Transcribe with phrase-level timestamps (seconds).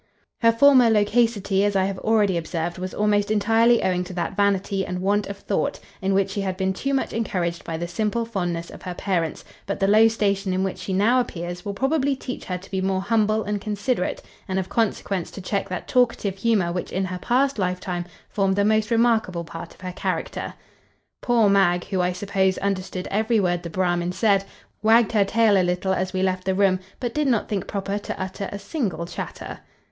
[0.39, 4.83] Her former loquacity (as I have already observed) was almost entirely owing to that vanity
[4.83, 8.25] and want of thought, in which she had been too much encouraged by the simple
[8.25, 12.15] fondness of her parents; but the low station in which she now appears, will probably
[12.15, 16.35] teach her to be more humble and considerate, and of consequence to check that talkative
[16.39, 20.55] humour which in her past lifetime formed the most remarkable part of her character."
[21.21, 24.45] Poor mag (who, I suppose, understood every word the Bramin said)
[24.81, 27.99] wagged her tail a little, as we left the room, but did not think proper
[27.99, 29.59] to utter a single chatter.